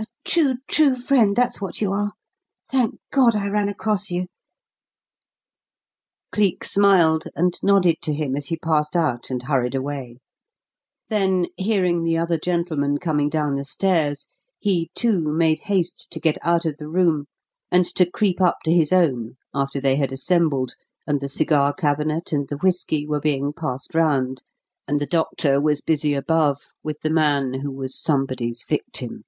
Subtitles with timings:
[0.00, 2.12] A true, true friend that's what you are.
[2.70, 4.26] Thank God I ran across you."
[6.32, 10.18] Cleek smiled and nodded to him as he passed out and hurried away;
[11.08, 14.28] then, hearing the other gentlemen coming down the stairs,
[14.58, 17.24] he, too, made haste to get out of the room
[17.72, 20.74] and to creep up to his own after they had assembled,
[21.06, 24.42] and the cigar cabinet and the whiskey were being passed round,
[24.86, 29.24] and the doctor was busy above with the man who was somebody's victim.